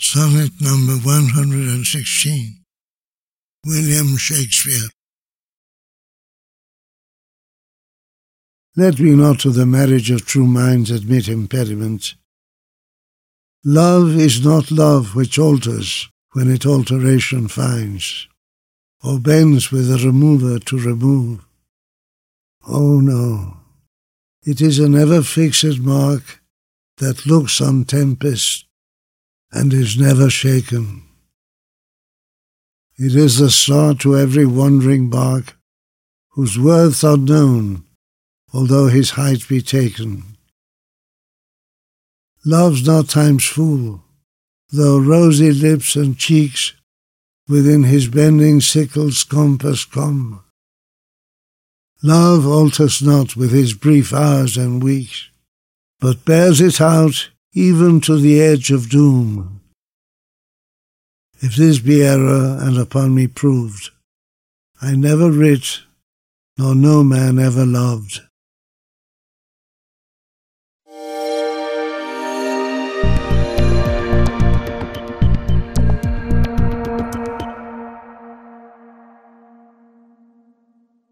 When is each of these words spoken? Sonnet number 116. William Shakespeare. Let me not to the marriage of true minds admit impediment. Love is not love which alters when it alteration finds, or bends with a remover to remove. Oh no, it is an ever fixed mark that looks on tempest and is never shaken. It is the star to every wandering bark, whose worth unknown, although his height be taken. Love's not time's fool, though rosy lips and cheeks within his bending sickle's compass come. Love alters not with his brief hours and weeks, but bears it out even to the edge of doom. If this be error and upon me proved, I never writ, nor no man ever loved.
Sonnet 0.00 0.52
number 0.60 0.92
116. 0.92 2.64
William 3.66 4.16
Shakespeare. 4.16 4.88
Let 8.76 9.00
me 9.00 9.16
not 9.16 9.40
to 9.40 9.50
the 9.50 9.66
marriage 9.66 10.12
of 10.12 10.24
true 10.24 10.46
minds 10.46 10.92
admit 10.92 11.26
impediment. 11.26 12.14
Love 13.64 14.16
is 14.16 14.44
not 14.44 14.70
love 14.70 15.16
which 15.16 15.36
alters 15.36 16.08
when 16.30 16.48
it 16.48 16.64
alteration 16.64 17.48
finds, 17.48 18.28
or 19.02 19.18
bends 19.18 19.72
with 19.72 19.90
a 19.90 19.98
remover 20.06 20.60
to 20.60 20.78
remove. 20.78 21.44
Oh 22.68 23.00
no, 23.00 23.56
it 24.46 24.60
is 24.60 24.78
an 24.78 24.94
ever 24.94 25.22
fixed 25.22 25.80
mark 25.80 26.40
that 26.98 27.26
looks 27.26 27.60
on 27.60 27.84
tempest 27.84 28.67
and 29.52 29.72
is 29.72 29.98
never 29.98 30.28
shaken. 30.28 31.02
It 32.96 33.14
is 33.14 33.38
the 33.38 33.50
star 33.50 33.94
to 33.94 34.16
every 34.16 34.44
wandering 34.44 35.08
bark, 35.08 35.56
whose 36.30 36.58
worth 36.58 37.04
unknown, 37.04 37.84
although 38.52 38.88
his 38.88 39.10
height 39.10 39.48
be 39.48 39.62
taken. 39.62 40.36
Love's 42.44 42.86
not 42.86 43.08
time's 43.08 43.44
fool, 43.44 44.02
though 44.70 44.98
rosy 44.98 45.52
lips 45.52 45.96
and 45.96 46.18
cheeks 46.18 46.72
within 47.48 47.84
his 47.84 48.08
bending 48.08 48.60
sickle's 48.60 49.24
compass 49.24 49.84
come. 49.84 50.44
Love 52.02 52.46
alters 52.46 53.02
not 53.02 53.34
with 53.36 53.50
his 53.50 53.74
brief 53.74 54.12
hours 54.12 54.56
and 54.56 54.82
weeks, 54.82 55.30
but 55.98 56.24
bears 56.24 56.60
it 56.60 56.80
out 56.80 57.30
even 57.58 58.00
to 58.00 58.16
the 58.16 58.40
edge 58.40 58.70
of 58.70 58.88
doom. 58.88 59.60
If 61.40 61.56
this 61.56 61.80
be 61.80 62.04
error 62.04 62.56
and 62.60 62.78
upon 62.78 63.16
me 63.16 63.26
proved, 63.26 63.90
I 64.80 64.94
never 64.94 65.28
writ, 65.32 65.80
nor 66.56 66.76
no 66.76 67.02
man 67.02 67.40
ever 67.40 67.66
loved. 67.66 68.20